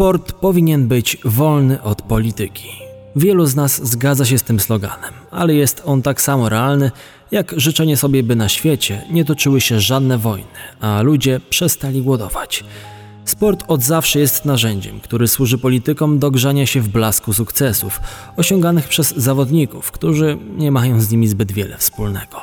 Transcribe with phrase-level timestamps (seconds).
[0.00, 2.68] Sport powinien być wolny od polityki.
[3.16, 6.90] Wielu z nas zgadza się z tym sloganem, ale jest on tak samo realny,
[7.30, 12.64] jak życzenie sobie, by na świecie nie toczyły się żadne wojny, a ludzie przestali głodować.
[13.24, 18.00] Sport od zawsze jest narzędziem, który służy politykom do grzania się w blasku sukcesów
[18.36, 22.36] osiąganych przez zawodników, którzy nie mają z nimi zbyt wiele wspólnego.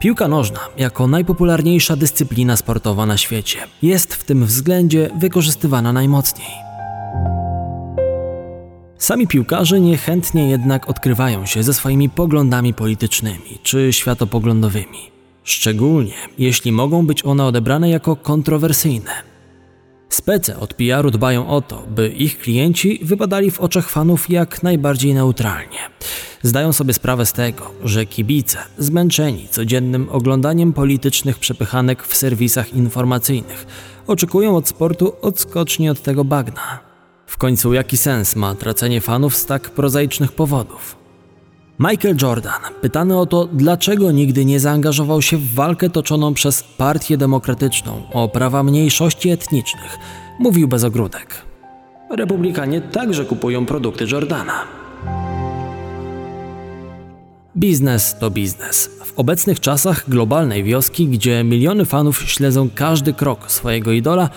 [0.00, 6.65] Piłka nożna, jako najpopularniejsza dyscyplina sportowa na świecie, jest w tym względzie wykorzystywana najmocniej.
[8.98, 15.10] Sami piłkarze niechętnie jednak odkrywają się ze swoimi poglądami politycznymi czy światopoglądowymi,
[15.44, 19.10] szczególnie jeśli mogą być one odebrane jako kontrowersyjne.
[20.08, 25.14] Spece od PR-u dbają o to, by ich klienci wypadali w oczach fanów jak najbardziej
[25.14, 25.78] neutralnie.
[26.42, 33.66] Zdają sobie sprawę z tego, że kibice, zmęczeni codziennym oglądaniem politycznych przepychanek w serwisach informacyjnych,
[34.06, 36.85] oczekują od sportu odskoczni od tego bagna.
[37.26, 40.96] W końcu jaki sens ma tracenie fanów z tak prozaicznych powodów?
[41.78, 47.16] Michael Jordan, pytany o to, dlaczego nigdy nie zaangażował się w walkę toczoną przez Partię
[47.16, 49.98] Demokratyczną o prawa mniejszości etnicznych,
[50.38, 51.42] mówił bez ogródek.
[52.10, 54.64] Republikanie także kupują produkty Jordana.
[57.56, 58.90] Biznes to biznes.
[59.04, 64.30] W obecnych czasach globalnej wioski, gdzie miliony fanów śledzą każdy krok swojego idola,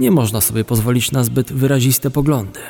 [0.00, 2.60] nie można sobie pozwolić na zbyt wyraziste poglądy.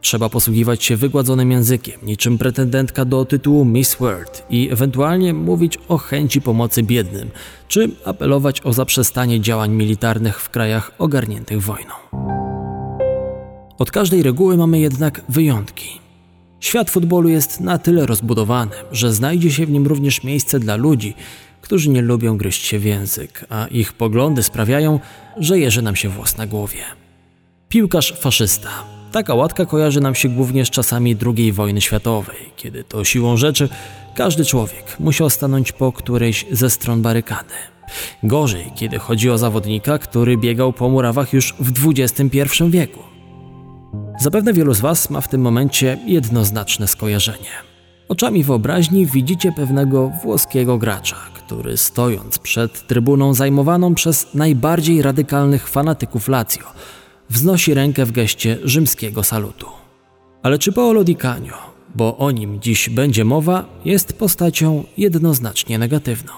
[0.00, 5.98] Trzeba posługiwać się wygładzonym językiem, niczym pretendentka do tytułu Miss World i ewentualnie mówić o
[5.98, 7.30] chęci pomocy biednym,
[7.68, 11.94] czy apelować o zaprzestanie działań militarnych w krajach ogarniętych wojną.
[13.78, 16.00] Od każdej reguły mamy jednak wyjątki.
[16.60, 21.14] Świat futbolu jest na tyle rozbudowany, że znajdzie się w nim również miejsce dla ludzi,
[21.64, 25.00] którzy nie lubią gryźć się w język, a ich poglądy sprawiają,
[25.36, 26.78] że jeży nam się włos na głowie.
[27.68, 28.68] Piłkarz faszysta.
[29.12, 33.68] Taka łatka kojarzy nam się głównie z czasami II wojny światowej, kiedy to siłą rzeczy
[34.14, 37.54] każdy człowiek musiał stanąć po którejś ze stron barykady.
[38.22, 43.00] Gorzej, kiedy chodzi o zawodnika, który biegał po murawach już w XXI wieku.
[44.20, 47.73] Zapewne wielu z Was ma w tym momencie jednoznaczne skojarzenie.
[48.14, 56.28] Oczami wyobraźni widzicie pewnego włoskiego gracza, który stojąc przed trybuną zajmowaną przez najbardziej radykalnych fanatyków
[56.28, 56.64] Lazio,
[57.30, 59.66] wznosi rękę w geście rzymskiego salutu.
[60.42, 61.56] Ale czy Paolo Di Canio,
[61.94, 66.32] bo o nim dziś będzie mowa, jest postacią jednoznacznie negatywną?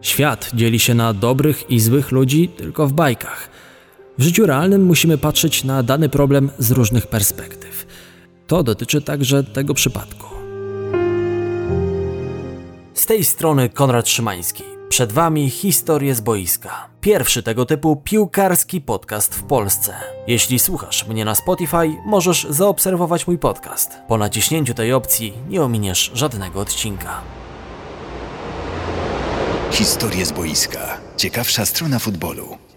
[0.00, 3.50] Świat dzieli się na dobrych i złych ludzi tylko w bajkach.
[4.18, 7.86] W życiu realnym musimy patrzeć na dany problem z różnych perspektyw.
[8.46, 10.39] To dotyczy także tego przypadku.
[13.00, 14.64] Z tej strony Konrad Szymański.
[14.88, 16.88] Przed Wami historie z boiska.
[17.00, 19.94] Pierwszy tego typu piłkarski podcast w Polsce.
[20.26, 23.90] Jeśli słuchasz mnie na Spotify, możesz zaobserwować mój podcast.
[24.08, 27.20] Po naciśnięciu tej opcji nie ominiesz żadnego odcinka.
[29.70, 30.98] Historie z boiska.
[31.16, 32.69] Ciekawsza strona futbolu.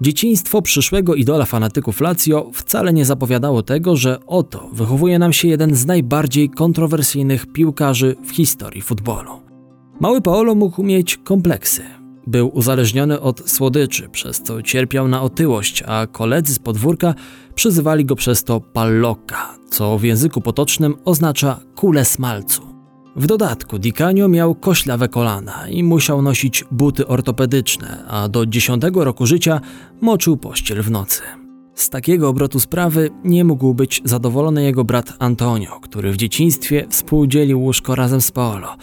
[0.00, 5.74] Dzieciństwo przyszłego idola fanatyków Lazio wcale nie zapowiadało tego, że oto wychowuje nam się jeden
[5.74, 9.30] z najbardziej kontrowersyjnych piłkarzy w historii futbolu.
[10.00, 11.82] Mały Paolo mógł mieć kompleksy.
[12.26, 17.14] Był uzależniony od słodyczy, przez co cierpiał na otyłość, a koledzy z podwórka
[17.54, 19.36] przyzywali go przez to pallocca,
[19.70, 22.69] co w języku potocznym oznacza kulę smalcu.
[23.16, 29.26] W dodatku Dicanio miał koślawe kolana i musiał nosić buty ortopedyczne, a do 10 roku
[29.26, 29.60] życia
[30.00, 31.22] moczył pościel w nocy.
[31.74, 37.60] Z takiego obrotu sprawy nie mógł być zadowolony jego brat Antonio, który w dzieciństwie współdzielił
[37.60, 38.76] łóżko razem z Paolo.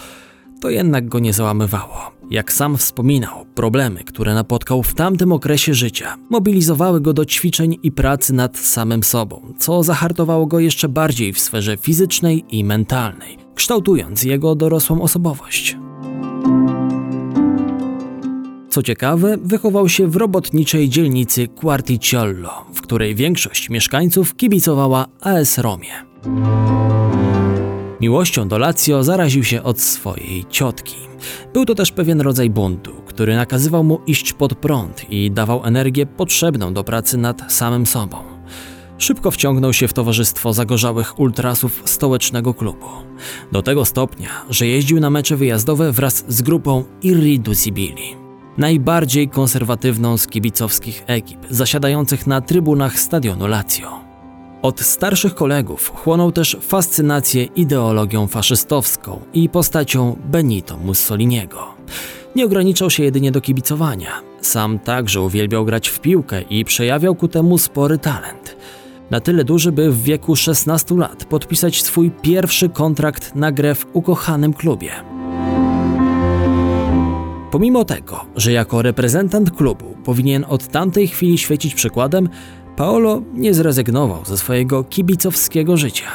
[0.62, 2.12] To jednak go nie załamywało.
[2.30, 7.92] Jak sam wspominał, problemy, które napotkał w tamtym okresie życia, mobilizowały go do ćwiczeń i
[7.92, 14.24] pracy nad samym sobą, co zahartowało go jeszcze bardziej w sferze fizycznej i mentalnej, kształtując
[14.24, 15.78] jego dorosłą osobowość.
[18.70, 25.92] Co ciekawe, wychował się w robotniczej dzielnicy Quarticciolo, w której większość mieszkańców kibicowała AS Romie.
[28.02, 30.96] Miłością do Lazio zaraził się od swojej ciotki.
[31.54, 36.06] Był to też pewien rodzaj buntu, który nakazywał mu iść pod prąd i dawał energię
[36.06, 38.37] potrzebną do pracy nad samym sobą.
[38.98, 42.88] Szybko wciągnął się w towarzystwo zagorzałych ultrasów stołecznego klubu.
[43.52, 48.16] Do tego stopnia, że jeździł na mecze wyjazdowe wraz z grupą Irridusibili,
[48.58, 54.00] najbardziej konserwatywną z kibicowskich ekip zasiadających na trybunach stadionu Lazio.
[54.62, 61.68] Od starszych kolegów chłonął też fascynację ideologią faszystowską i postacią Benito Mussoliniego.
[62.36, 64.12] Nie ograniczał się jedynie do kibicowania.
[64.42, 68.47] Sam także uwielbiał grać w piłkę i przejawiał ku temu spory talent.
[69.12, 73.86] Na tyle duży, by w wieku 16 lat podpisać swój pierwszy kontrakt na grę w
[73.94, 74.92] ukochanym klubie.
[77.52, 82.30] Pomimo tego, że jako reprezentant klubu powinien od tamtej chwili świecić przykładem,
[82.76, 86.08] Paolo nie zrezygnował ze swojego kibicowskiego życia.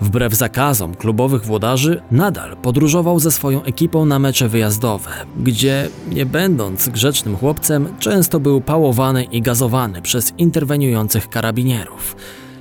[0.00, 6.88] Wbrew zakazom klubowych włodarzy, nadal podróżował ze swoją ekipą na mecze wyjazdowe, gdzie, nie będąc
[6.88, 12.16] grzecznym chłopcem, często był pałowany i gazowany przez interweniujących karabinierów.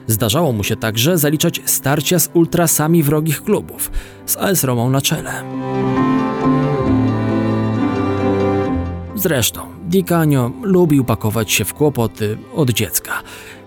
[0.07, 3.91] Zdarzało mu się także zaliczać starcia z ultrasami wrogich klubów,
[4.25, 5.43] z AS Romą na czele.
[9.15, 13.13] Zresztą, Dicanio lubił pakować się w kłopoty od dziecka.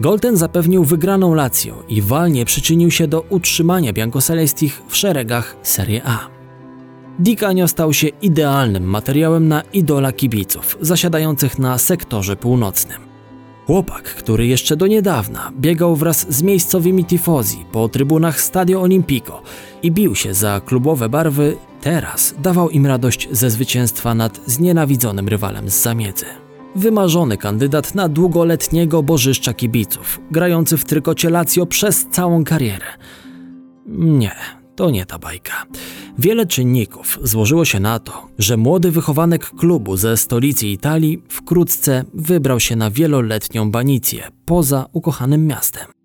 [0.00, 6.02] Gol ten zapewnił wygraną Lazio i walnie przyczynił się do utrzymania Biancocelestich w szeregach Serie
[6.04, 6.41] A.
[7.18, 13.12] Dikanio stał się idealnym materiałem na idola kibiców zasiadających na sektorze północnym.
[13.66, 19.42] Chłopak, który jeszcze do niedawna biegał wraz z miejscowymi tifozi po trybunach Stadio Olimpico
[19.82, 25.70] i bił się za klubowe barwy, teraz dawał im radość ze zwycięstwa nad znienawidzonym rywalem
[25.70, 26.26] z zamiedzy.
[26.76, 32.86] Wymarzony kandydat na długoletniego bożyszcza kibiców, grający w trykocie Lazio przez całą karierę.
[33.86, 34.32] Nie,
[34.76, 35.66] to nie ta bajka.
[36.18, 42.60] Wiele czynników złożyło się na to, że młody wychowanek klubu ze stolicy Italii wkrótce wybrał
[42.60, 46.01] się na wieloletnią banicję poza ukochanym miastem.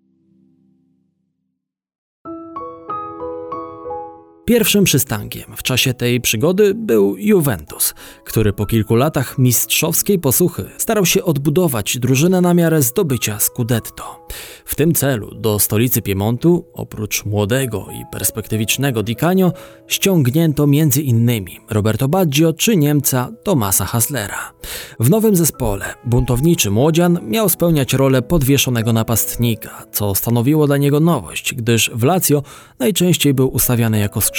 [4.48, 11.06] Pierwszym przystankiem w czasie tej przygody był Juventus, który po kilku latach mistrzowskiej posłuchy starał
[11.06, 14.26] się odbudować drużynę na miarę zdobycia Scudetto.
[14.64, 19.52] W tym celu do stolicy Piemontu, oprócz młodego i perspektywicznego Di Canio,
[19.86, 21.30] ściągnięto m.in.
[21.70, 24.52] Roberto Baggio czy Niemca Tomasa Haslera.
[25.00, 31.54] W nowym zespole buntowniczy młodzian miał spełniać rolę podwieszonego napastnika, co stanowiło dla niego nowość,
[31.54, 32.42] gdyż w Lazio
[32.78, 34.37] najczęściej był ustawiany jako skrzydłowy.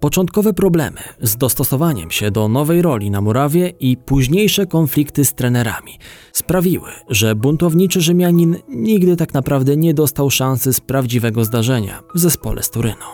[0.00, 5.98] Początkowe problemy z dostosowaniem się do nowej roli na murawie i późniejsze konflikty z trenerami
[6.32, 12.62] sprawiły, że buntowniczy Rzymianin nigdy tak naprawdę nie dostał szansy z prawdziwego zdarzenia w zespole
[12.62, 13.06] z Turynu.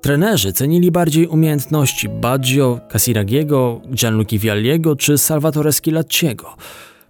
[0.00, 6.46] Trenerzy cenili bardziej umiejętności Baggio, Casiragiego, Gianluca Vialliego czy Salvatore Schilacciego–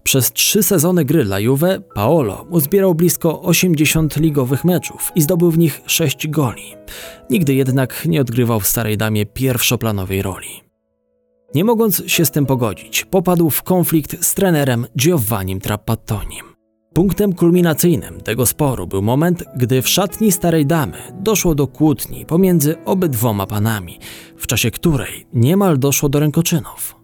[0.08, 5.58] przez trzy sezony gry dla Juve Paolo uzbierał blisko 80 ligowych meczów i zdobył w
[5.58, 6.74] nich 6 goli.
[7.30, 10.48] Nigdy jednak nie odgrywał w Starej Damie pierwszoplanowej roli.
[11.54, 16.44] Nie mogąc się z tym pogodzić, popadł w konflikt z trenerem Giovannim Trappattonim.
[16.94, 22.76] Punktem kulminacyjnym tego sporu był moment, gdy w szatni Starej Damy doszło do kłótni pomiędzy
[22.84, 23.98] obydwoma panami,
[24.36, 26.97] w czasie której niemal doszło do rękoczynów.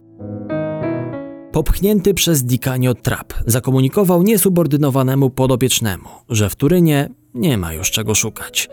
[1.55, 8.69] Popchnięty przez Dikanio Trap zakomunikował niesubordynowanemu podopiecznemu, że w Turynie nie ma już czego szukać.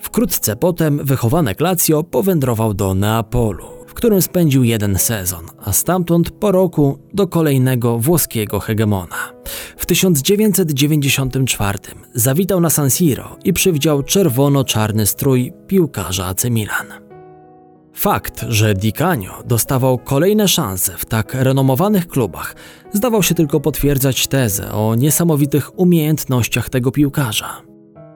[0.00, 6.52] Wkrótce potem wychowanek Lazio powędrował do Neapolu, w którym spędził jeden sezon, a stamtąd po
[6.52, 9.32] roku do kolejnego włoskiego hegemona.
[9.76, 11.78] W 1994
[12.14, 17.07] zawitał na San Siro i przywdział czerwono-czarny strój piłkarza AC Milan.
[17.98, 22.56] Fakt, że Di Canio dostawał kolejne szanse w tak renomowanych klubach,
[22.92, 27.62] zdawał się tylko potwierdzać tezę o niesamowitych umiejętnościach tego piłkarza.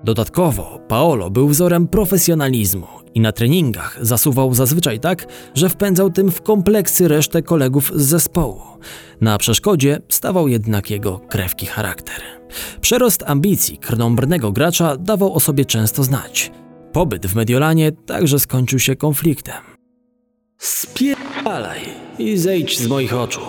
[0.04, 6.42] Dodatkowo Paolo był wzorem profesjonalizmu i na treningach zasuwał zazwyczaj tak, że wpędzał tym w
[6.42, 8.60] kompleksy resztę kolegów z zespołu.
[9.20, 12.22] Na przeszkodzie stawał jednak jego krewki charakter.
[12.80, 16.50] Przerost ambicji krnąbrnego gracza dawał o sobie często znać.
[16.92, 19.71] Pobyt w Mediolanie także skończył się konfliktem.
[20.62, 21.80] Spierdalaj
[22.18, 23.40] i zejdź z moich oczu.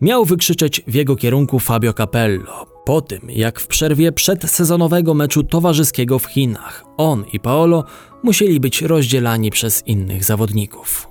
[0.00, 6.18] Miał wykrzyczeć w jego kierunku Fabio Capello, po tym jak w przerwie przedsezonowego meczu towarzyskiego
[6.18, 7.84] w Chinach on i Paolo
[8.22, 11.08] musieli być rozdzielani przez innych zawodników.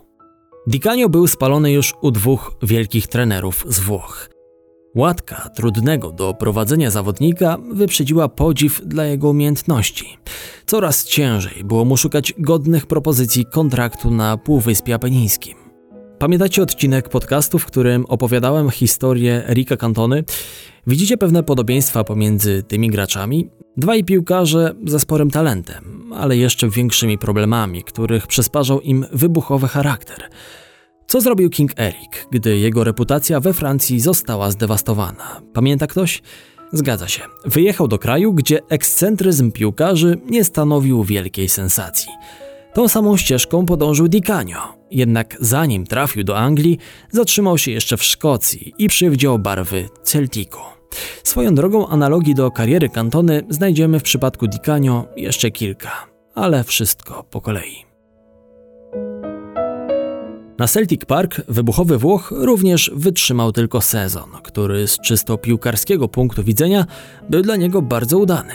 [0.68, 4.30] Di Canio był spalony już u dwóch wielkich trenerów z Włoch.
[4.96, 10.18] Łatka trudnego do prowadzenia zawodnika wyprzedziła podziw dla jego umiejętności.
[10.66, 15.58] Coraz ciężej było mu szukać godnych propozycji kontraktu na Półwyspie Apenińskim.
[16.20, 20.24] Pamiętacie odcinek podcastu, w którym opowiadałem historię Rika Cantony?
[20.88, 23.50] Widzicie pewne podobieństwa pomiędzy tymi graczami?
[23.78, 30.30] Dwaj piłkarze ze sporym talentem, ale jeszcze większymi problemami, których przysparzał im wybuchowy charakter.
[31.12, 35.42] Co zrobił King Eric, gdy jego reputacja we Francji została zdewastowana?
[35.54, 36.22] Pamięta ktoś?
[36.74, 37.22] Zgadza się.
[37.46, 42.10] Wyjechał do kraju, gdzie ekscentryzm piłkarzy nie stanowił wielkiej sensacji.
[42.74, 46.78] Tą samą ścieżką podążył Di Canio, jednak zanim trafił do Anglii,
[47.10, 50.60] zatrzymał się jeszcze w Szkocji i przywdział barwy Celticu.
[51.24, 55.92] Swoją drogą analogii do kariery Cantony znajdziemy w przypadku Di Canio jeszcze kilka,
[56.36, 57.91] ale wszystko po kolei.
[60.62, 66.86] Na Celtic Park wybuchowy Włoch również wytrzymał tylko sezon, który z czysto piłkarskiego punktu widzenia
[67.30, 68.54] był dla niego bardzo udany.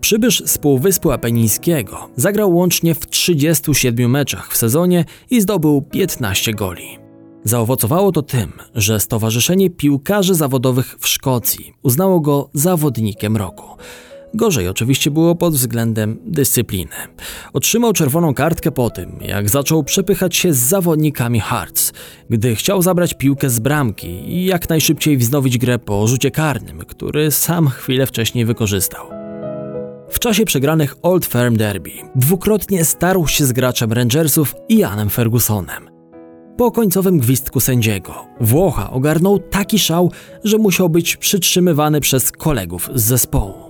[0.00, 6.98] Przybysz z Półwyspu Apenińskiego zagrał łącznie w 37 meczach w sezonie i zdobył 15 goli.
[7.44, 13.66] Zaowocowało to tym, że Stowarzyszenie Piłkarzy Zawodowych w Szkocji uznało go zawodnikiem roku.
[14.34, 16.92] Gorzej oczywiście było pod względem dyscypliny.
[17.52, 21.92] Otrzymał czerwoną kartkę po tym, jak zaczął przepychać się z zawodnikami Hearts,
[22.30, 27.30] gdy chciał zabrać piłkę z bramki i jak najszybciej wznowić grę po rzucie karnym, który
[27.30, 29.06] sam chwilę wcześniej wykorzystał.
[30.08, 35.90] W czasie przegranych Old Firm Derby dwukrotnie starł się z graczem Rangersów Ianem Fergusonem.
[36.56, 40.10] Po końcowym gwizdku sędziego Włocha ogarnął taki szał,
[40.44, 43.63] że musiał być przytrzymywany przez kolegów z zespołu.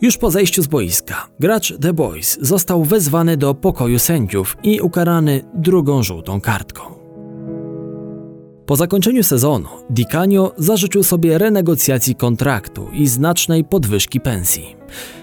[0.00, 5.44] Już po zejściu z boiska, gracz The Boys został wezwany do pokoju sędziów i ukarany
[5.54, 6.82] drugą żółtą kartką.
[8.66, 14.76] Po zakończeniu sezonu Di Canio zażyczył sobie renegocjacji kontraktu i znacznej podwyżki pensji.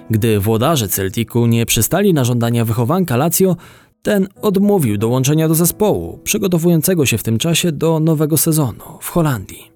[0.10, 3.56] Gdy włodarze Celticu nie przystali na żądania wychowanka Lazio,
[4.02, 9.71] ten odmówił dołączenia do zespołu, przygotowującego się w tym czasie do nowego sezonu w Holandii.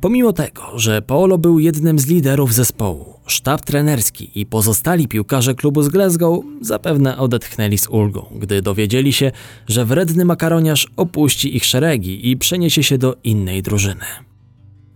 [0.00, 5.82] Pomimo tego, że Paolo był jednym z liderów zespołu, sztab trenerski i pozostali piłkarze klubu
[5.82, 9.32] z Glasgow zapewne odetchnęli z ulgą, gdy dowiedzieli się,
[9.68, 14.04] że wredny makaroniarz opuści ich szeregi i przeniesie się do innej drużyny.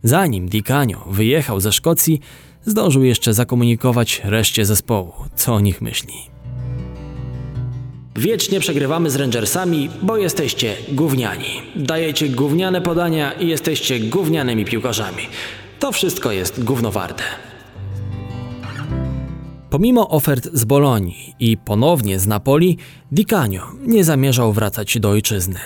[0.03, 0.63] Zanim Di
[1.11, 2.21] wyjechał ze Szkocji,
[2.67, 6.34] zdążył jeszcze zakomunikować reszcie zespołu, co o nich myśli.
[8.17, 11.63] Wiecznie przegrywamy z Rangersami, bo jesteście gówniani.
[11.77, 15.23] Dajecie gówniane podania i jesteście gównianymi piłkarzami.
[15.79, 17.23] To wszystko jest gównowarte.
[19.71, 22.79] Pomimo ofert z Bolonii i ponownie z Napoli,
[23.13, 25.59] Di Canio nie zamierzał wracać do ojczyzny.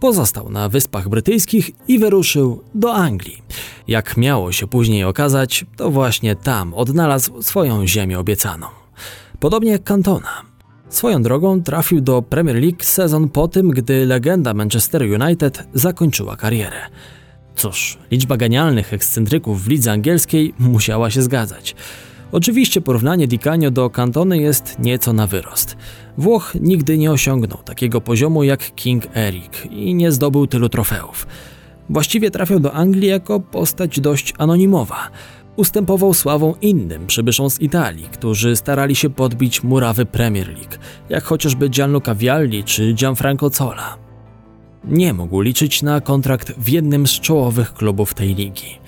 [0.00, 3.42] Pozostał na Wyspach Brytyjskich i wyruszył do Anglii.
[3.88, 8.66] Jak miało się później okazać, to właśnie tam odnalazł swoją ziemię obiecaną.
[9.40, 10.49] Podobnie jak Cantona.
[10.90, 16.76] Swoją drogą trafił do Premier League sezon po tym, gdy legenda Manchester United zakończyła karierę.
[17.56, 21.74] Cóż, liczba genialnych ekscentryków w lidze angielskiej musiała się zgadzać.
[22.32, 25.76] Oczywiście porównanie Di Canio do Cantony jest nieco na wyrost.
[26.18, 31.26] Włoch nigdy nie osiągnął takiego poziomu jak King Eric i nie zdobył tylu trofeów.
[31.90, 35.10] Właściwie trafiał do Anglii jako postać dość anonimowa.
[35.60, 40.76] Ustępował sławą innym przybyszom z Italii, którzy starali się podbić murawy Premier League,
[41.08, 43.96] jak chociażby Gianluca Vialli czy Gianfranco Zola.
[44.84, 48.78] Nie mógł liczyć na kontrakt w jednym z czołowych klubów tej ligi.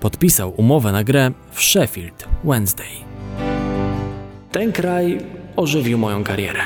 [0.00, 2.86] Podpisał umowę na grę w Sheffield Wednesday.
[4.52, 5.18] Ten kraj
[5.56, 6.60] ożywił moją karierę.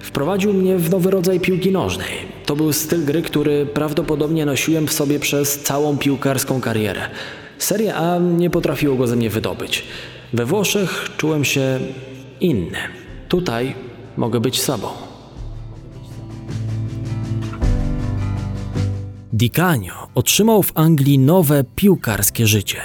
[0.00, 2.12] Wprowadził mnie w nowy rodzaj piłki nożnej.
[2.46, 7.00] To był styl gry, który prawdopodobnie nosiłem w sobie przez całą piłkarską karierę.
[7.58, 9.84] Serie A nie potrafiło go ze mnie wydobyć.
[10.32, 11.78] We Włoszech czułem się
[12.40, 12.78] inny.
[13.28, 13.74] Tutaj
[14.16, 14.88] mogę być sobą.
[19.32, 22.80] Di Canio otrzymał w Anglii nowe piłkarskie życie.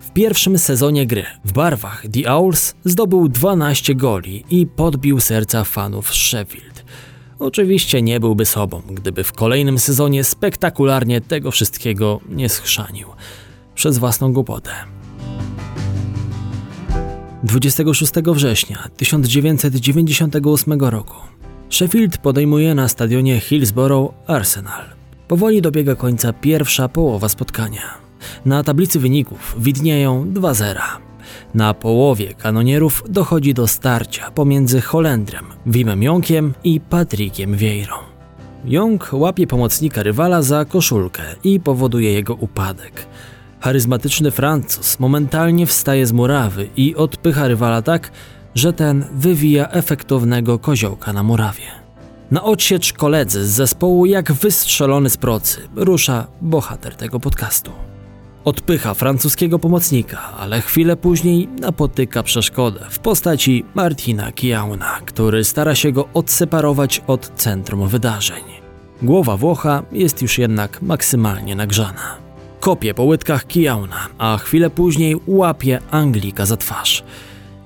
[0.00, 6.14] W pierwszym sezonie gry w barwach The Owls zdobył 12 goli i podbił serca fanów
[6.14, 6.84] Sheffield.
[7.38, 13.08] Oczywiście nie byłby sobą, gdyby w kolejnym sezonie spektakularnie tego wszystkiego nie schrzanił
[13.80, 14.70] przez własną głupotę.
[17.42, 21.14] 26 września 1998 roku
[21.70, 24.84] Sheffield podejmuje na stadionie Hillsborough Arsenal.
[25.28, 27.82] Powoli dobiega końca pierwsza połowa spotkania.
[28.44, 30.78] Na tablicy wyników widnieją 2-0.
[31.54, 37.96] Na połowie kanonierów dochodzi do starcia pomiędzy Holendrem, Wimem Jonkiem i Patrickiem Vieirą.
[38.64, 43.06] Young łapie pomocnika rywala za koszulkę i powoduje jego upadek.
[43.60, 48.10] Charyzmatyczny Francuz momentalnie wstaje z murawy i odpycha rywala tak,
[48.54, 51.80] że ten wywija efektownego koziołka na murawie.
[52.30, 57.72] Na odsiecz koledzy z zespołu, jak wystrzelony z procy, rusza bohater tego podcastu.
[58.44, 65.92] Odpycha francuskiego pomocnika, ale chwilę później napotyka przeszkodę w postaci Martina Kiauna, który stara się
[65.92, 68.42] go odseparować od centrum wydarzeń.
[69.02, 72.29] Głowa Włocha jest już jednak maksymalnie nagrzana.
[72.60, 77.04] Kopie po łydkach Kiauna, a chwilę później łapie Anglika za twarz.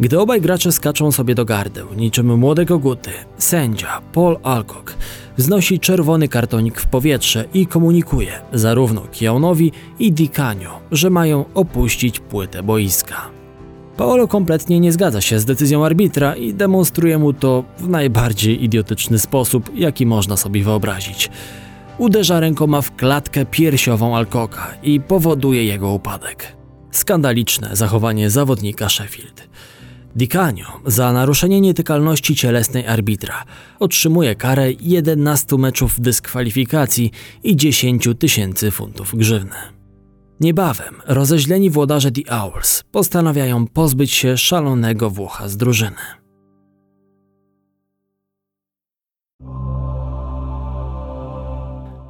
[0.01, 4.97] Gdy obaj gracze skaczą sobie do gardeł, niczym młode koguty, sędzia Paul Alcock
[5.37, 12.63] wznosi czerwony kartonik w powietrze i komunikuje zarówno Kiaunowi i Dicanio, że mają opuścić płytę
[12.63, 13.31] boiska.
[13.97, 19.19] Paolo kompletnie nie zgadza się z decyzją arbitra i demonstruje mu to w najbardziej idiotyczny
[19.19, 21.31] sposób, jaki można sobie wyobrazić.
[21.99, 26.57] Uderza rękoma w klatkę piersiową Alcoka i powoduje jego upadek.
[26.91, 29.49] Skandaliczne zachowanie zawodnika Sheffield.
[30.17, 33.45] Dicanio za naruszenie nietykalności cielesnej arbitra
[33.81, 37.11] otrzymuje karę 11 meczów dyskwalifikacji
[37.43, 39.57] i 10 tysięcy funtów grzywny.
[40.41, 46.24] Niebawem rozeźleni włodarze The Owls postanawiają pozbyć się szalonego Włocha z drużyny.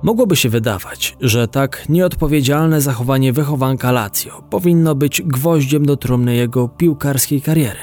[0.04, 6.68] Mogłoby się wydawać, że tak nieodpowiedzialne zachowanie wychowanka Lazio powinno być gwoździem do trumny jego
[6.68, 7.80] piłkarskiej kariery.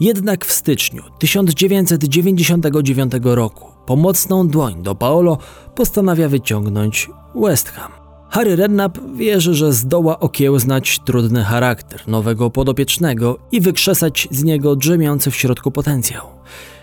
[0.00, 5.38] Jednak w styczniu 1999 roku pomocną dłoń do Paolo
[5.74, 8.01] postanawia wyciągnąć West Ham.
[8.32, 15.30] Harry Redknapp wierzy, że zdoła okiełznać trudny charakter nowego podopiecznego i wykrzesać z niego drzemiący
[15.30, 16.26] w środku potencjał.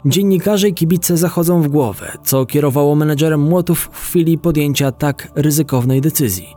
[0.06, 6.02] Dziennikarze i kibice zachodzą w głowę, co kierowało menedżerem Młotów w chwili podjęcia tak ryzykownej
[6.02, 6.56] decyzji.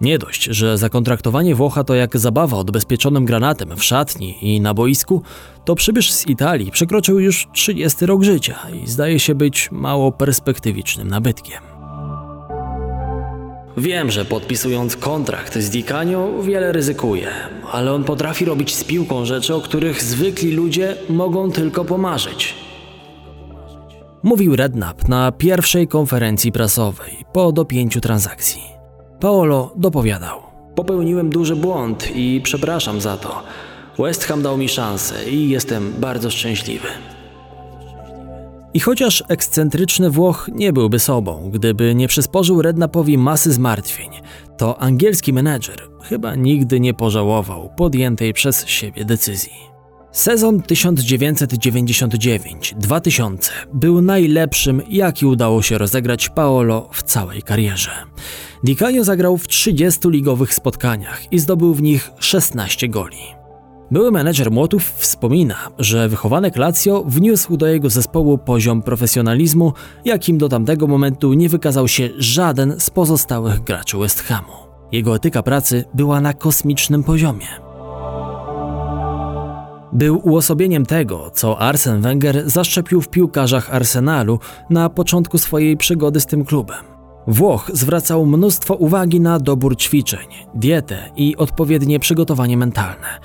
[0.00, 5.22] Nie dość, że zakontraktowanie Włocha to jak zabawa odbezpieczonym granatem w szatni i na boisku,
[5.64, 11.08] to przybysz z Italii przekroczył już 30 rok życia i zdaje się być mało perspektywicznym
[11.08, 11.73] nabytkiem.
[13.76, 17.28] Wiem, że podpisując kontrakt z Dicanio wiele ryzykuje,
[17.72, 22.54] ale on potrafi robić z piłką rzeczy, o których zwykli ludzie mogą tylko pomarzyć.
[24.22, 28.62] Mówił Redknapp na pierwszej konferencji prasowej po dopięciu transakcji.
[29.20, 30.40] Paolo dopowiadał.
[30.74, 33.42] Popełniłem duży błąd i przepraszam za to.
[33.98, 36.88] West Ham dał mi szansę i jestem bardzo szczęśliwy.
[38.74, 44.10] I chociaż ekscentryczny Włoch nie byłby sobą, gdyby nie przysporzył Rednapowi masy zmartwień,
[44.56, 49.52] to angielski menedżer chyba nigdy nie pożałował podjętej przez siebie decyzji.
[50.12, 57.90] Sezon 1999-2000 był najlepszym, jaki udało się rozegrać Paolo w całej karierze.
[58.64, 63.43] Di Canio zagrał w 30 ligowych spotkaniach i zdobył w nich 16 goli.
[63.90, 69.72] Były menedżer Młotów wspomina, że wychowanek Lazio wniósł do jego zespołu poziom profesjonalizmu,
[70.04, 74.52] jakim do tamtego momentu nie wykazał się żaden z pozostałych graczy West Hamu.
[74.92, 77.46] Jego etyka pracy była na kosmicznym poziomie.
[79.92, 84.38] Był uosobieniem tego, co Arsen Wenger zaszczepił w piłkarzach Arsenalu
[84.70, 86.84] na początku swojej przygody z tym klubem.
[87.26, 93.20] Włoch zwracał mnóstwo uwagi na dobór ćwiczeń, dietę i odpowiednie przygotowanie mentalne.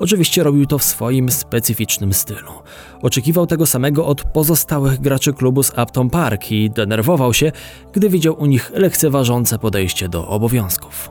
[0.00, 2.52] Oczywiście robił to w swoim specyficznym stylu.
[3.02, 7.52] Oczekiwał tego samego od pozostałych graczy klubu z Upton Park i denerwował się,
[7.92, 11.10] gdy widział u nich lekceważące podejście do obowiązków.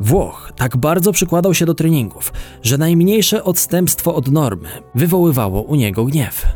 [0.00, 6.04] Włoch tak bardzo przykładał się do treningów, że najmniejsze odstępstwo od normy wywoływało u niego
[6.04, 6.46] gniew.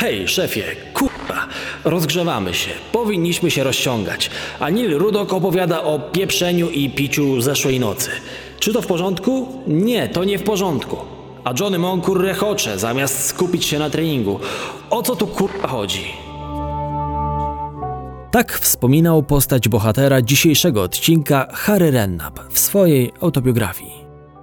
[0.00, 0.62] Hej, szefie,
[0.94, 1.46] kurwa,
[1.84, 4.30] rozgrzewamy się, powinniśmy się rozciągać.
[4.60, 8.10] A Nil Rudok opowiada o pieprzeniu i piciu zeszłej nocy.
[8.58, 9.48] Czy to w porządku?
[9.66, 10.96] Nie, to nie w porządku.
[11.44, 14.40] A Johnny Monkur rechocze, zamiast skupić się na treningu.
[14.90, 16.04] O co tu kurwa chodzi?
[18.30, 23.92] Tak wspominał postać bohatera dzisiejszego odcinka Harry Rennap w swojej autobiografii.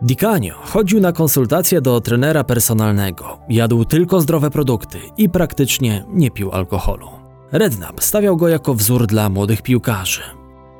[0.02, 6.52] Dicanio chodził na konsultacje do trenera personalnego, jadł tylko zdrowe produkty i praktycznie nie pił
[6.52, 7.08] alkoholu.
[7.52, 10.22] Redknapp stawiał go jako wzór dla młodych piłkarzy.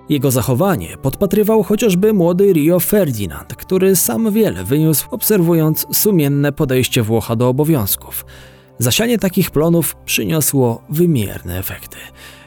[0.10, 7.36] Jego zachowanie podpatrywał chociażby młody Rio Ferdinand, który sam wiele wyniósł, obserwując sumienne podejście Włocha
[7.36, 8.26] do obowiązków.
[8.80, 11.98] Zasianie takich plonów przyniosło wymierne efekty.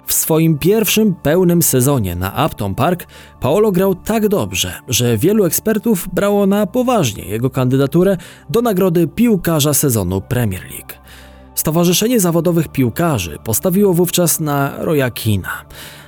[0.07, 3.07] W swoim pierwszym pełnym sezonie na Upton Park
[3.41, 8.17] Paolo grał tak dobrze, że wielu ekspertów brało na poważnie jego kandydaturę
[8.51, 10.93] do nagrody piłkarza sezonu Premier League.
[11.55, 15.65] Stowarzyszenie Zawodowych Piłkarzy postawiło wówczas na Roya Kina.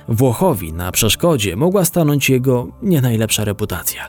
[0.07, 4.07] Włochowi na przeszkodzie mogła stanąć jego nie najlepsza reputacja.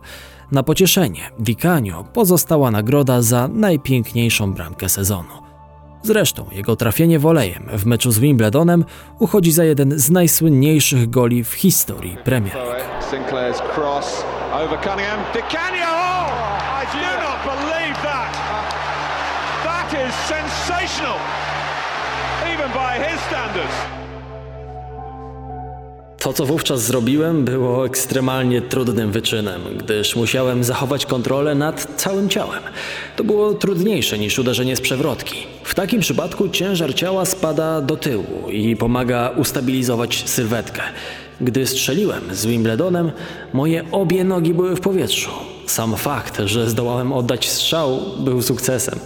[0.53, 5.43] Na pocieszenie Di Canio pozostała nagroda za najpiękniejszą bramkę sezonu.
[6.03, 8.85] Zresztą jego trafienie wolejem w meczu z Wimbledonem
[9.19, 13.03] uchodzi za jeden z najsłynniejszych goli w historii Premier League.
[26.23, 32.63] To, co wówczas zrobiłem, było ekstremalnie trudnym wyczynem, gdyż musiałem zachować kontrolę nad całym ciałem.
[33.17, 35.37] To było trudniejsze niż uderzenie z przewrotki.
[35.65, 40.83] W takim przypadku ciężar ciała spada do tyłu i pomaga ustabilizować sylwetkę.
[41.41, 43.13] Gdy strzeliłem z Wimbledonem,
[43.53, 45.31] moje obie nogi były w powietrzu.
[45.67, 48.99] Sam fakt, że zdołałem oddać strzał, był sukcesem.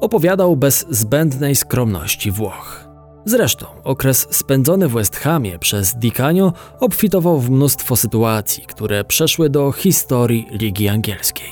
[0.00, 2.85] Opowiadał bez zbędnej skromności Włoch.
[3.28, 9.72] Zresztą okres spędzony w West Hamie przez Dicanio obfitował w mnóstwo sytuacji, które przeszły do
[9.72, 11.50] historii Ligi Angielskiej.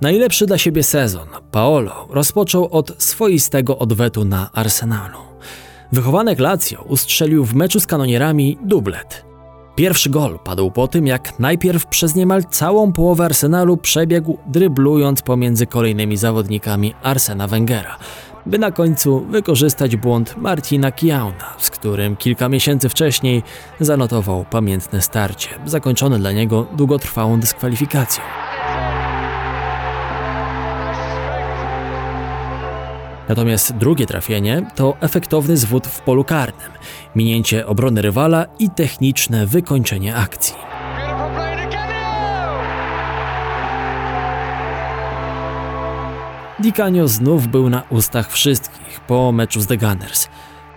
[0.00, 5.18] Najlepszy dla siebie sezon Paolo rozpoczął od swoistego odwetu na Arsenalu.
[5.92, 9.24] Wychowanek Lazio ustrzelił w meczu z kanonierami dublet.
[9.76, 15.66] Pierwszy gol padł po tym, jak najpierw przez niemal całą połowę Arsenalu przebiegł dryblując pomiędzy
[15.66, 17.98] kolejnymi zawodnikami Arsena Wengera,
[18.46, 23.42] by na końcu wykorzystać błąd Martina Kiauna, z którym kilka miesięcy wcześniej
[23.80, 28.24] zanotował pamiętne starcie, zakończone dla niego długotrwałą dyskwalifikacją.
[33.28, 36.70] Natomiast drugie trafienie to efektowny zwód w polu karnym,
[37.14, 40.75] minięcie obrony rywala i techniczne wykończenie akcji.
[46.60, 50.28] Di Canio znów był na ustach wszystkich po meczu z The Gunners.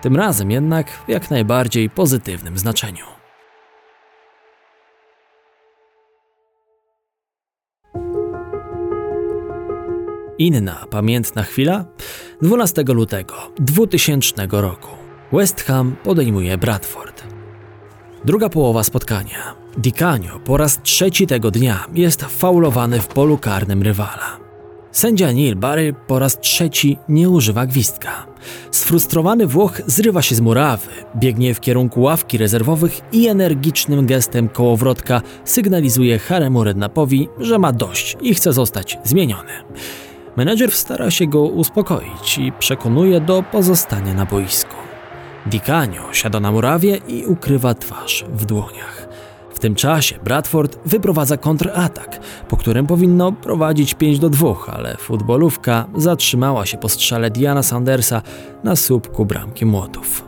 [0.01, 3.05] Tym razem jednak w jak najbardziej pozytywnym znaczeniu.
[10.37, 11.85] Inna pamiętna chwila
[12.41, 14.89] 12 lutego 2000 roku.
[15.33, 17.23] West Ham podejmuje Bradford.
[18.25, 19.55] Druga połowa spotkania.
[19.77, 24.48] Di Canio po raz trzeci tego dnia jest faulowany w polu karnym rywala.
[24.91, 28.25] Sędzia Neil Barry po raz trzeci nie używa gwizdka.
[28.71, 35.21] Sfrustrowany Włoch zrywa się z murawy, biegnie w kierunku ławki rezerwowych i energicznym gestem kołowrotka
[35.45, 39.51] sygnalizuje Haremu Rednapowi, że ma dość i chce zostać zmieniony.
[40.37, 44.75] Menedżer stara się go uspokoić i przekonuje do pozostania na boisku.
[45.45, 49.08] Dicanio siada na murawie i ukrywa twarz w dłoniach.
[49.59, 55.85] W tym czasie Bradford wyprowadza kontratak, po którym powinno prowadzić 5 do 2, ale futbolówka
[55.95, 58.21] zatrzymała się po strzale Diana Sandersa
[58.63, 60.25] na słupku bramki młotów.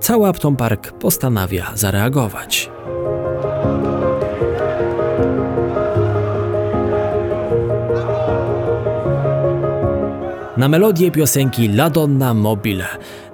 [0.00, 2.70] Cały Upton Park postanawia zareagować.
[10.56, 12.86] Na melodię piosenki La Donna Mobile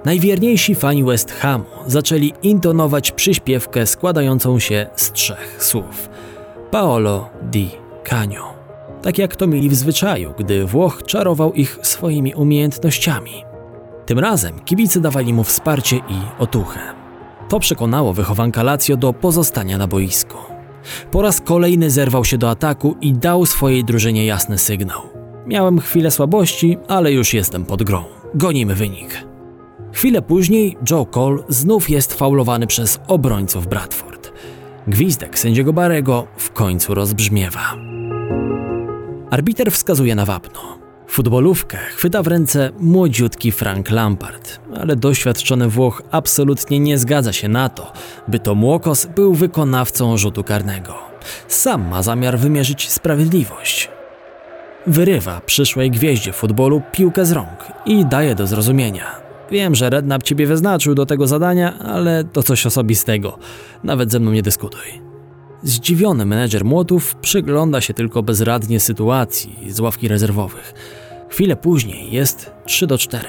[0.05, 6.09] najwierniejsi fani West Hamu zaczęli intonować przyśpiewkę składającą się z trzech słów.
[6.71, 7.69] Paolo di
[8.03, 8.53] Canio.
[9.01, 13.43] Tak jak to mieli w zwyczaju, gdy Włoch czarował ich swoimi umiejętnościami.
[14.05, 16.79] Tym razem kibice dawali mu wsparcie i otuchę.
[17.49, 20.37] To przekonało wychowanka Lazio do pozostania na boisku.
[21.11, 25.01] Po raz kolejny zerwał się do ataku i dał swojej drużynie jasny sygnał.
[25.47, 28.03] Miałem chwilę słabości, ale już jestem pod grą.
[28.35, 29.32] Gonimy wynik.
[29.93, 34.31] Chwilę później Joe Cole znów jest faulowany przez obrońców Bradford.
[34.87, 37.75] Gwizdek sędziego Barego w końcu rozbrzmiewa.
[39.29, 40.59] Arbiter wskazuje na wapno.
[41.07, 47.69] Futbolówkę chwyta w ręce młodziutki Frank Lampard, ale doświadczony Włoch absolutnie nie zgadza się na
[47.69, 47.93] to,
[48.27, 50.95] by to Młokos był wykonawcą rzutu karnego.
[51.47, 53.89] Sam ma zamiar wymierzyć sprawiedliwość.
[54.87, 59.22] Wyrywa przyszłej gwieździe futbolu piłkę z rąk i daje do zrozumienia.
[59.53, 63.37] Wiem, że Rednap ciebie wyznaczył do tego zadania, ale to coś osobistego.
[63.83, 65.01] Nawet ze mną nie dyskutuj.
[65.63, 70.73] Zdziwiony menedżer Młotów przygląda się tylko bezradnie sytuacji z ławki rezerwowych.
[71.29, 73.27] Chwilę później jest 3 do 4.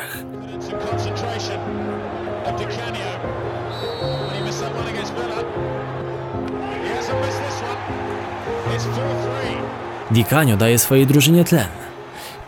[10.11, 11.69] Dikanio daje swojej drużynie tlen.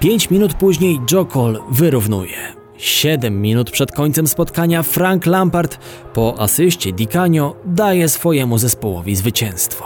[0.01, 2.66] Pięć minut później Joe Cole wyrównuje.
[2.79, 5.79] Siedem minut przed końcem spotkania Frank Lampard
[6.15, 9.85] po asyście Dicanio daje swojemu zespołowi zwycięstwo.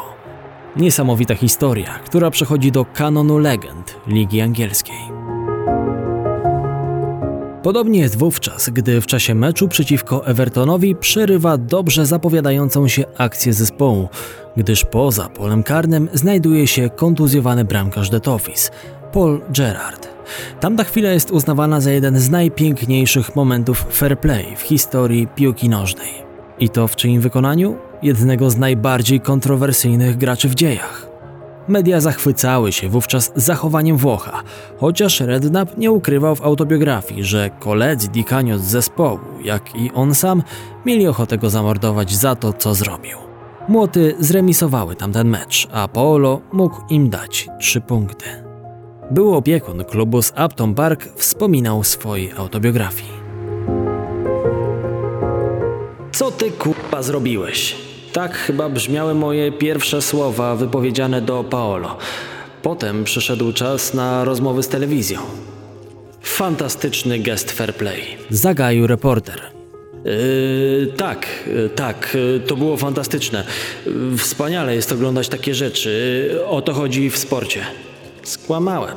[0.77, 5.21] Niesamowita historia, która przechodzi do kanonu legend Ligi Angielskiej.
[7.63, 14.09] Podobnie jest wówczas, gdy w czasie meczu przeciwko Evertonowi przerywa dobrze zapowiadającą się akcję zespołu,
[14.57, 18.71] gdyż poza polem karnym znajduje się kontuzjowany bramkarz The Toffees,
[19.13, 20.10] Paul Gerrard.
[20.61, 26.11] Tamta chwila jest uznawana za jeden z najpiękniejszych momentów fair play w historii piłki nożnej.
[26.59, 27.77] I to w czyim wykonaniu?
[28.03, 31.11] Jednego z najbardziej kontrowersyjnych graczy w dziejach.
[31.69, 34.43] Media zachwycały się wówczas zachowaniem Włocha,
[34.79, 40.43] chociaż Redknapp nie ukrywał w autobiografii, że koledzy Dicanio z zespołu, jak i on sam,
[40.87, 43.19] mieli ochotę go zamordować za to, co zrobił.
[43.69, 48.50] Młoty zremisowały tamten mecz, a Paolo mógł im dać trzy punkty.
[49.11, 53.11] Był opiekun klubu z Upton Park wspominał w swojej autobiografii.
[56.13, 57.77] Co ty kurwa zrobiłeś?
[58.13, 61.97] Tak chyba brzmiały moje pierwsze słowa wypowiedziane do Paolo.
[62.63, 65.21] Potem przyszedł czas na rozmowy z telewizją.
[66.23, 68.03] Fantastyczny gest fair play.
[68.31, 69.41] Zagaił reporter.
[70.05, 73.45] Yy, tak, yy, tak, yy, to było fantastyczne.
[73.87, 76.31] Yy, wspaniale jest oglądać takie rzeczy.
[76.47, 77.61] O to chodzi w sporcie.
[78.23, 78.97] Skłamałem.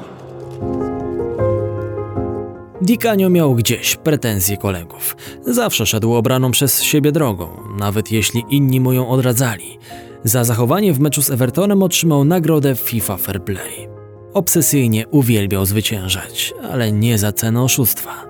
[2.82, 5.16] Dikanio miał gdzieś pretensje kolegów.
[5.46, 7.48] Zawsze szedł obraną przez siebie drogą,
[7.80, 9.80] nawet jeśli inni mu ją odradzali.
[10.24, 13.88] Za zachowanie w meczu z Evertonem otrzymał nagrodę FIFA Fair Play.
[14.34, 18.26] Obsesyjnie uwielbiał zwyciężać, ale nie za cenę oszustwa.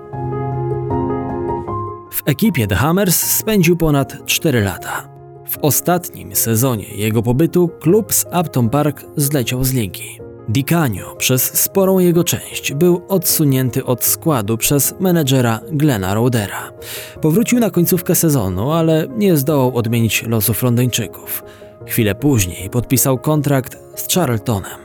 [2.10, 5.08] W ekipie The Hammers spędził ponad 4 lata.
[5.48, 10.23] W ostatnim sezonie jego pobytu klub z Upton Park zleciał z ligi.
[10.48, 16.72] Dicanio przez sporą jego część był odsunięty od składu przez menedżera Glena Rodera.
[17.20, 21.42] Powrócił na końcówkę sezonu, ale nie zdołał odmienić losów Londyńczyków.
[21.86, 24.78] Chwilę później podpisał kontrakt z Charltonem.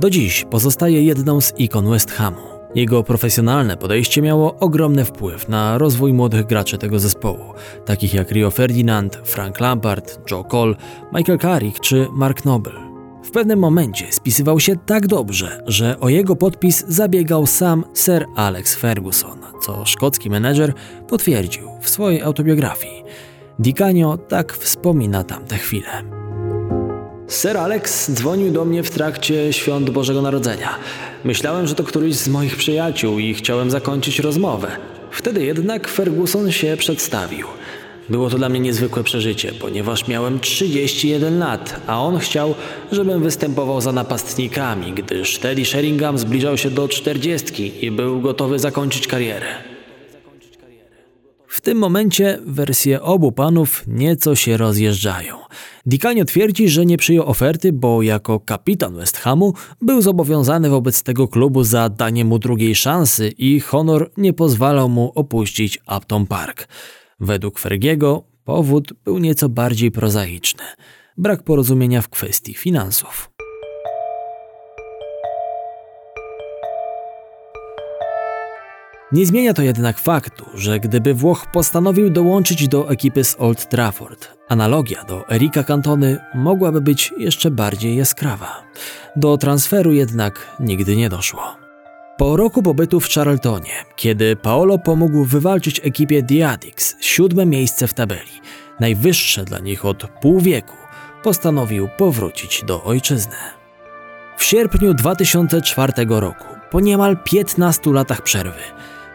[0.00, 2.54] Do dziś pozostaje jedną z ikon West Hamu.
[2.74, 8.50] Jego profesjonalne podejście miało ogromny wpływ na rozwój młodych graczy tego zespołu, takich jak Rio
[8.50, 10.74] Ferdinand, Frank Lampard, Joe Cole,
[11.12, 12.93] Michael Carrick czy Mark Noble.
[13.34, 19.38] Pewnym momencie spisywał się tak dobrze, że o jego podpis zabiegał sam Sir Alex Ferguson,
[19.62, 20.72] co szkocki menedżer
[21.08, 23.04] potwierdził w swojej autobiografii.
[23.58, 26.02] Dicanio tak wspomina tamte chwile.
[27.28, 30.70] Sir Alex dzwonił do mnie w trakcie świąt Bożego Narodzenia.
[31.24, 34.68] Myślałem, że to któryś z moich przyjaciół i chciałem zakończyć rozmowę.
[35.10, 37.46] Wtedy jednak Ferguson się przedstawił–
[38.08, 42.54] było to dla mnie niezwykłe przeżycie, ponieważ miałem 31 lat, a on chciał,
[42.92, 49.06] żebym występował za napastnikami, gdyż Teddy Sheringham zbliżał się do 40 i był gotowy zakończyć
[49.06, 49.46] karierę.
[51.48, 55.36] W tym momencie wersje obu panów nieco się rozjeżdżają.
[55.86, 61.28] Dikanio twierdzi, że nie przyjął oferty, bo jako kapitan West Hamu był zobowiązany wobec tego
[61.28, 66.68] klubu za danie mu drugiej szansy i honor nie pozwalał mu opuścić Upton Park.
[67.20, 70.64] Według Fergiego powód był nieco bardziej prozaiczny
[71.16, 73.30] brak porozumienia w kwestii finansów.
[79.12, 84.28] Nie zmienia to jednak faktu, że gdyby Włoch postanowił dołączyć do ekipy z Old Trafford,
[84.48, 88.62] analogia do Erika Cantony mogłaby być jeszcze bardziej jaskrawa.
[89.16, 91.63] Do transferu jednak nigdy nie doszło.
[92.18, 98.40] Po roku pobytu w Charltonie, kiedy Paolo pomógł wywalczyć ekipie Addicts siódme miejsce w tabeli,
[98.80, 100.76] najwyższe dla nich od pół wieku,
[101.22, 103.36] postanowił powrócić do ojczyzny.
[104.36, 108.62] W sierpniu 2004 roku, po niemal 15 latach przerwy,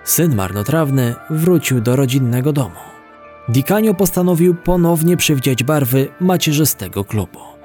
[0.04, 2.80] syn marnotrawny wrócił do rodzinnego domu.
[3.50, 7.59] Dicanio postanowił ponownie przywdziać barwy macierzystego klubu.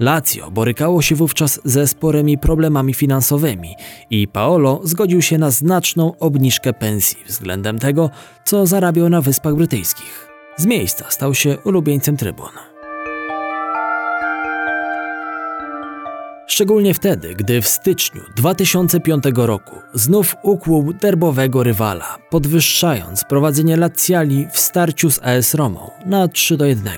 [0.00, 3.76] Lazio borykało się wówczas ze sporymi problemami finansowymi
[4.10, 8.10] i Paolo zgodził się na znaczną obniżkę pensji względem tego,
[8.44, 10.28] co zarabiał na Wyspach Brytyjskich.
[10.56, 12.50] Z miejsca stał się ulubieńcem trybun.
[16.46, 24.58] Szczególnie wtedy, gdy w styczniu 2005 roku znów ukłuł derbowego rywala, podwyższając prowadzenie Laziali w
[24.58, 26.88] starciu z AS Romą na 3 do 1.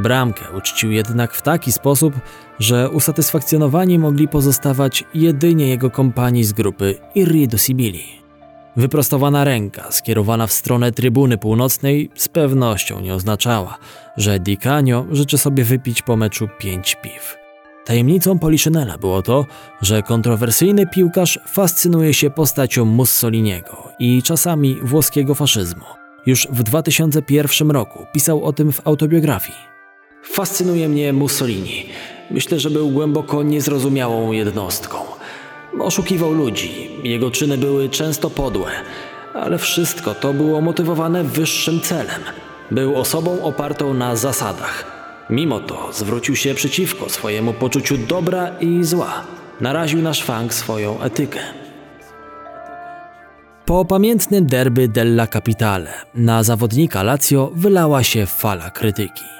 [0.00, 2.14] Bramkę uczcił jednak w taki sposób,
[2.58, 8.04] że usatysfakcjonowani mogli pozostawać jedynie jego kompanii z grupy Irridu Sibili.
[8.76, 13.78] Wyprostowana ręka skierowana w stronę trybuny północnej z pewnością nie oznaczała,
[14.16, 17.36] że Di Canio życzy sobie wypić po meczu pięć piw.
[17.84, 19.46] Tajemnicą Poliszynela było to,
[19.82, 25.84] że kontrowersyjny piłkarz fascynuje się postacią Mussoliniego i czasami włoskiego faszyzmu
[26.26, 29.79] Już w 2001 roku pisał o tym w autobiografii.
[30.22, 31.86] Fascynuje mnie Mussolini.
[32.30, 34.98] Myślę, że był głęboko niezrozumiałą jednostką.
[35.80, 38.70] Oszukiwał ludzi, jego czyny były często podłe,
[39.34, 42.20] ale wszystko to było motywowane wyższym celem.
[42.70, 44.84] Był osobą opartą na zasadach.
[45.30, 49.24] Mimo to zwrócił się przeciwko swojemu poczuciu dobra i zła.
[49.60, 51.40] Naraził na szwank swoją etykę.
[53.66, 59.39] Po pamiętnym derby della Capitale na zawodnika Lazio wylała się fala krytyki.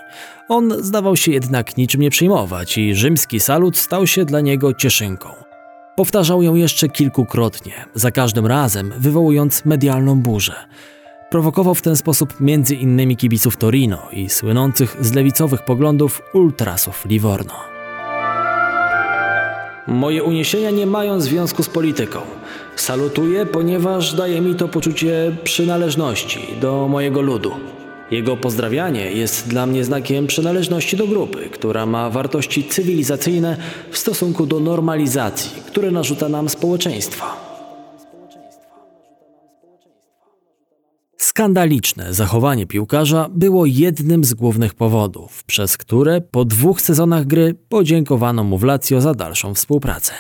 [0.53, 5.29] On zdawał się jednak niczym nie przyjmować i rzymski salut stał się dla niego cieszynką.
[5.97, 10.55] Powtarzał ją jeszcze kilkukrotnie, za każdym razem wywołując medialną burzę.
[11.31, 12.35] Prowokował w ten sposób
[12.81, 17.55] innymi kibiców Torino i słynących z lewicowych poglądów ultrasów Livorno.
[19.87, 22.21] Moje uniesienia nie mają związku z polityką.
[22.77, 27.80] Salutuję, ponieważ daje mi to poczucie przynależności do mojego ludu.
[28.11, 33.57] Jego pozdrawianie jest dla mnie znakiem przynależności do grupy, która ma wartości cywilizacyjne
[33.91, 37.27] w stosunku do normalizacji, które narzuca nam społeczeństwo.
[41.17, 48.45] Skandaliczne zachowanie piłkarza było jednym z głównych powodów, przez które po dwóch sezonach gry podziękowano
[48.45, 50.13] mu w Lazio za dalszą współpracę.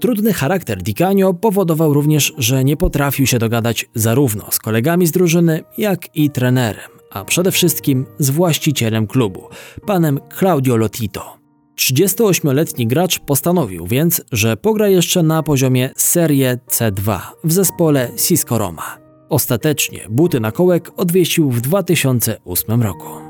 [0.00, 5.10] Trudny charakter Di Canio powodował również, że nie potrafił się dogadać zarówno z kolegami z
[5.10, 9.48] drużyny, jak i trenerem, a przede wszystkim z właścicielem klubu,
[9.86, 11.36] panem Claudio Lotito.
[11.76, 18.98] 38-letni gracz postanowił więc, że pogra jeszcze na poziomie Serie C2 w zespole Cisco Roma.
[19.28, 23.25] Ostatecznie buty na kołek odwiesił w 2008 roku.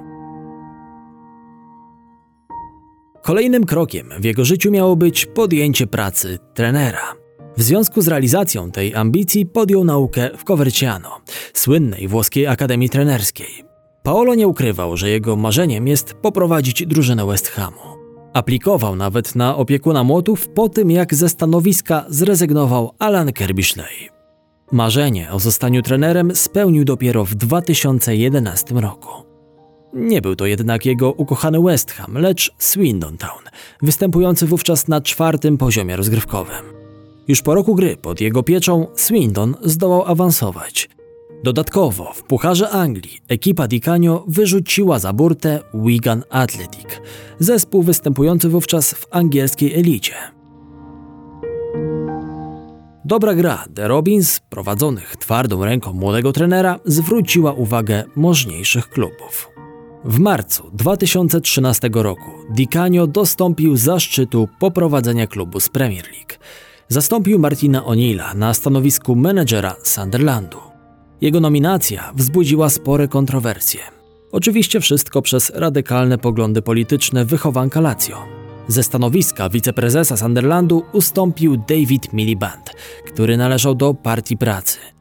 [3.26, 7.14] Kolejnym krokiem w jego życiu miało być podjęcie pracy trenera.
[7.56, 11.20] W związku z realizacją tej ambicji podjął naukę w Coverciano,
[11.52, 13.64] słynnej włoskiej akademii trenerskiej.
[14.02, 17.96] Paolo nie ukrywał, że jego marzeniem jest poprowadzić drużynę West Hamu.
[18.32, 24.08] Aplikował nawet na opiekuna młotów po tym, jak ze stanowiska zrezygnował Alan Kirbishley.
[24.72, 29.25] Marzenie o zostaniu trenerem spełnił dopiero w 2011 roku.
[29.96, 33.42] Nie był to jednak jego ukochany West Ham, lecz Swindon Town,
[33.82, 36.64] występujący wówczas na czwartym poziomie rozgrywkowym.
[37.28, 40.88] Już po roku gry pod jego pieczą Swindon zdołał awansować.
[41.44, 46.87] Dodatkowo w Pucharze Anglii ekipa Di Canio wyrzuciła za burtę Wigan Athletic,
[47.38, 50.14] zespół występujący wówczas w angielskiej elicie.
[53.04, 59.56] Dobra gra The Robins, prowadzonych twardą ręką młodego trenera, zwróciła uwagę możniejszych klubów.
[60.08, 66.42] W marcu 2013 roku Di Canio dostąpił zaszczytu poprowadzenia klubu z Premier League.
[66.88, 70.58] Zastąpił Martina O'Neilla na stanowisku menedżera Sunderlandu.
[71.20, 73.80] Jego nominacja wzbudziła spore kontrowersje.
[74.32, 78.24] Oczywiście wszystko przez radykalne poglądy polityczne wychowanka Lazio.
[78.68, 82.70] Ze stanowiska wiceprezesa Sunderlandu ustąpił David Miliband,
[83.06, 84.78] który należał do Partii Pracy–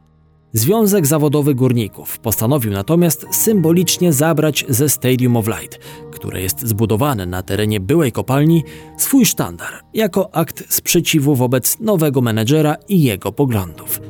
[0.55, 5.79] Związek Zawodowy Górników postanowił natomiast symbolicznie zabrać ze Stadium of Light,
[6.11, 8.63] które jest zbudowane na terenie byłej kopalni,
[8.97, 14.01] swój sztandar jako akt sprzeciwu wobec nowego menedżera i jego poglądów.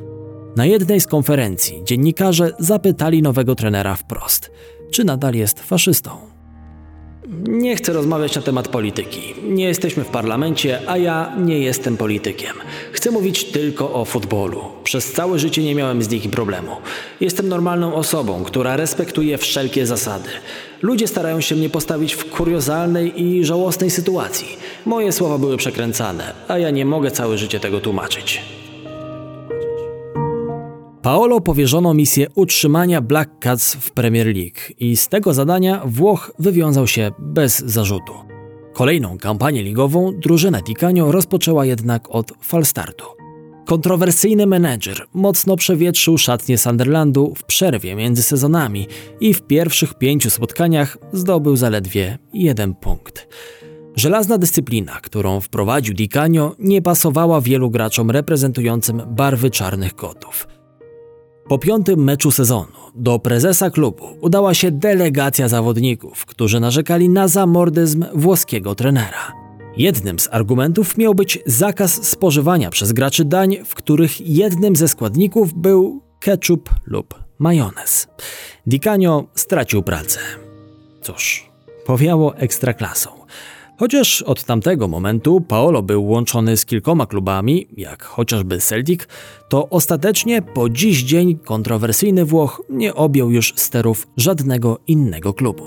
[0.55, 4.51] Na jednej z konferencji dziennikarze zapytali nowego trenera wprost,
[4.91, 6.34] czy nadal jest faszystą.
[7.47, 9.35] Nie chcę rozmawiać na temat polityki.
[9.43, 12.55] Nie jesteśmy w parlamencie, a ja nie jestem politykiem.
[12.91, 14.61] Chcę mówić tylko o futbolu.
[14.83, 16.71] Przez całe życie nie miałem z nikim problemu.
[17.21, 20.29] Jestem normalną osobą, która respektuje wszelkie zasady.
[20.81, 24.47] Ludzie starają się mnie postawić w kuriozalnej i żałosnej sytuacji.
[24.85, 28.54] Moje słowa były przekręcane, a ja nie mogę całe życie tego tłumaczyć.
[31.05, 36.87] Paolo powierzono misję utrzymania Black Cats w Premier League i z tego zadania Włoch wywiązał
[36.87, 38.13] się bez zarzutu.
[38.73, 43.05] Kolejną kampanię ligową drużyna Ticanio rozpoczęła jednak od falstartu.
[43.65, 48.87] Kontrowersyjny menedżer mocno przewietrzył szatnię Sunderlandu w przerwie między sezonami
[49.19, 53.27] i w pierwszych pięciu spotkaniach zdobył zaledwie jeden punkt.
[53.95, 60.54] Żelazna dyscyplina, którą wprowadził Di Canio, nie pasowała wielu graczom reprezentującym barwy czarnych kotów.
[61.47, 68.05] Po piątym meczu sezonu do prezesa klubu udała się delegacja zawodników, którzy narzekali na zamordyzm
[68.13, 69.33] włoskiego trenera.
[69.77, 75.53] Jednym z argumentów miał być zakaz spożywania przez graczy dań, w których jednym ze składników
[75.53, 78.07] był ketchup lub majonez.
[78.67, 80.19] Di Canio stracił pracę.
[81.01, 81.49] Cóż,
[81.85, 83.09] powiało ekstraklasą.
[83.79, 89.01] Chociaż od tamtego momentu Paolo był łączony z kilkoma klubami, jak chociażby Celtic,
[89.49, 95.63] to ostatecznie po dziś dzień kontrowersyjny Włoch nie objął już sterów żadnego innego klubu.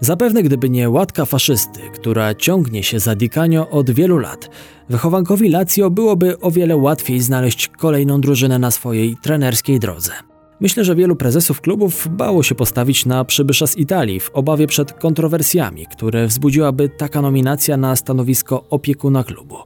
[0.00, 4.50] Zapewne gdyby nie łatka faszysty, która ciągnie się za Di Canio od wielu lat,
[4.88, 10.12] wychowankowi Lazio byłoby o wiele łatwiej znaleźć kolejną drużynę na swojej trenerskiej drodze.
[10.60, 14.92] Myślę, że wielu prezesów klubów bało się postawić na przybysza z Italii w obawie przed
[14.92, 19.56] kontrowersjami, które wzbudziłaby taka nominacja na stanowisko opiekuna klubu.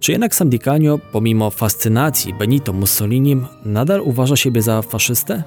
[0.00, 5.42] Czy jednak sam Di Canio, pomimo fascynacji Benito Mussolinim, nadal uważa siebie za faszystę?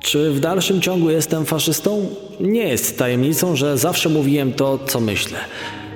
[0.00, 2.06] Czy w dalszym ciągu jestem faszystą?
[2.40, 5.38] Nie jest tajemnicą, że zawsze mówiłem to, co myślę.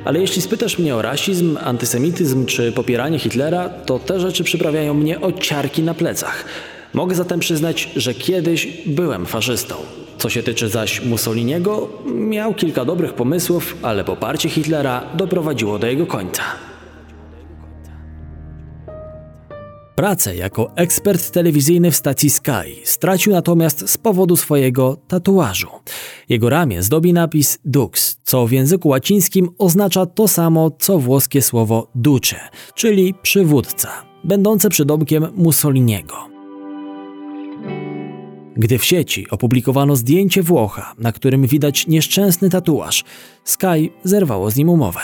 [0.04, 5.20] Ale jeśli spytasz mnie o rasizm, antysemityzm czy popieranie Hitlera, to te rzeczy przyprawiają mnie
[5.20, 6.44] o ciarki na plecach.
[6.94, 9.74] Mogę zatem przyznać, że kiedyś byłem faszystą.
[10.18, 16.06] Co się tyczy zaś Mussoliniego, miał kilka dobrych pomysłów, ale poparcie Hitlera doprowadziło do jego
[16.06, 16.42] końca.
[20.00, 25.68] Pracę jako ekspert telewizyjny w stacji Sky stracił natomiast z powodu swojego tatuażu.
[26.28, 31.90] Jego ramię zdobi napis Dux, co w języku łacińskim oznacza to samo co włoskie słowo
[31.94, 32.36] duce,
[32.74, 33.88] czyli przywódca,
[34.24, 36.29] będące przydomkiem Mussoliniego.
[38.60, 43.04] Gdy w sieci opublikowano zdjęcie Włocha, na którym widać nieszczęsny tatuaż,
[43.44, 45.00] Sky zerwało z nim umowę.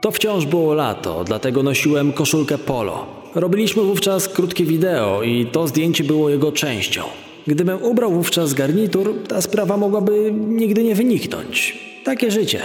[0.00, 3.06] To wciąż było lato, dlatego nosiłem koszulkę polo.
[3.34, 7.02] Robiliśmy wówczas krótkie wideo i to zdjęcie było jego częścią.
[7.46, 11.78] Gdybym ubrał wówczas garnitur, ta sprawa mogłaby nigdy nie wyniknąć.
[12.04, 12.60] Takie życie.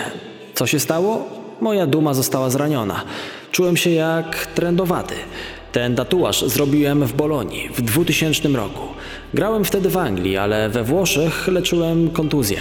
[0.54, 1.30] Co się stało?
[1.62, 3.04] Moja duma została zraniona.
[3.52, 5.16] Czułem się jak trendowaty.
[5.76, 8.82] Ten tatuaż zrobiłem w Bolonii w 2000 roku.
[9.34, 12.60] Grałem wtedy w Anglii, ale we Włoszech leczyłem kontuzję.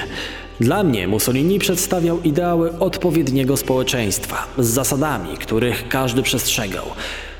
[0.60, 6.84] Dla mnie Mussolini przedstawiał ideały odpowiedniego społeczeństwa z zasadami, których każdy przestrzegał.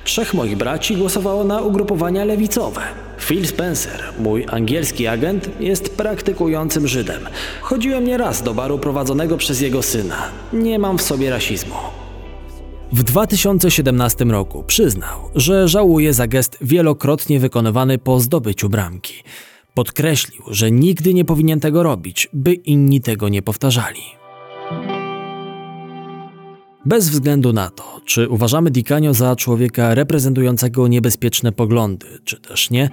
[0.05, 2.81] Trzech moich braci głosowało na ugrupowania lewicowe.
[3.21, 7.29] Phil Spencer, mój angielski agent, jest praktykującym Żydem.
[7.61, 10.23] Chodziłem nieraz do baru prowadzonego przez jego syna.
[10.53, 12.04] Nie mam w sobie rasizmu.
[12.95, 19.15] W 2017 roku przyznał, że żałuje za gest wielokrotnie wykonywany po zdobyciu bramki.
[19.75, 24.01] Podkreślił, że nigdy nie powinien tego robić, by inni tego nie powtarzali.
[26.85, 32.91] Bez względu na to, czy uważamy Dikanio za człowieka reprezentującego niebezpieczne poglądy, czy też nie,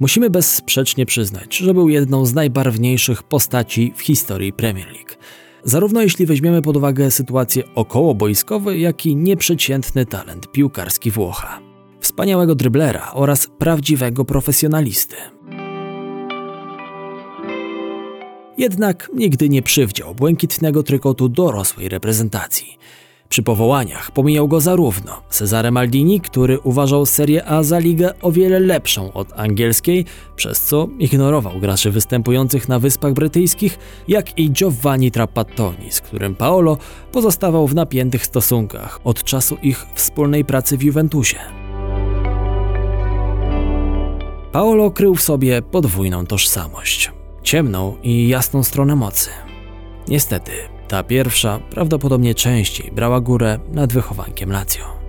[0.00, 5.14] musimy bezsprzecznie przyznać, że był jedną z najbarwniejszych postaci w historii Premier League.
[5.64, 11.60] Zarówno jeśli weźmiemy pod uwagę sytuację okołoboiskowe, jak i nieprzeciętny talent piłkarski Włocha.
[12.00, 15.16] Wspaniałego dryblera oraz prawdziwego profesjonalisty.
[18.58, 22.78] Jednak nigdy nie przywdział błękitnego trykotu dorosłej reprezentacji.
[23.28, 28.60] Przy powołaniach pomijał go zarówno Cezare Maldini, który uważał Serię A za ligę o wiele
[28.60, 30.04] lepszą od angielskiej,
[30.36, 36.78] przez co ignorował graczy występujących na Wyspach Brytyjskich, jak i Giovanni Trapattoni, z którym Paolo
[37.12, 41.38] pozostawał w napiętych stosunkach od czasu ich wspólnej pracy w Juventusie.
[44.52, 47.12] Paolo krył w sobie podwójną tożsamość
[47.44, 49.30] ciemną i jasną stronę mocy.
[50.08, 50.52] Niestety,
[50.94, 55.03] ta pierwsza prawdopodobnie częściej brała górę nad wychowankiem Lazio.